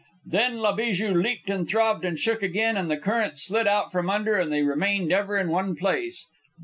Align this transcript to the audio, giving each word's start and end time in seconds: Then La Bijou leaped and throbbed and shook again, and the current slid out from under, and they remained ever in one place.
Then 0.25 0.61
La 0.61 0.71
Bijou 0.75 1.13
leaped 1.13 1.47
and 1.47 1.69
throbbed 1.69 2.03
and 2.05 2.17
shook 2.17 2.41
again, 2.41 2.75
and 2.75 2.89
the 2.89 2.97
current 2.97 3.37
slid 3.37 3.67
out 3.67 3.91
from 3.91 4.09
under, 4.09 4.35
and 4.37 4.51
they 4.51 4.63
remained 4.63 5.11
ever 5.11 5.37
in 5.37 5.49
one 5.51 5.75
place. 5.75 6.25